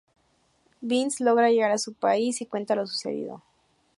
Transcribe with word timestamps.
Binns 0.89 1.19
logra 1.21 1.51
llegar 1.51 1.69
a 1.69 1.77
su 1.77 1.93
país 1.93 2.41
y 2.41 2.47
cuenta 2.47 2.73
lo 2.75 2.87
sucedido. 2.87 3.43